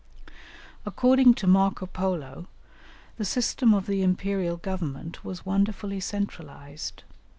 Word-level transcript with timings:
According 0.83 1.35
to 1.35 1.45
Marco 1.45 1.85
Polo 1.85 2.47
the 3.17 3.23
system 3.23 3.71
of 3.75 3.85
the 3.85 4.01
Imperial 4.01 4.57
Government 4.57 5.23
was 5.23 5.45
wonderfully 5.45 5.99
centralized. 5.99 7.03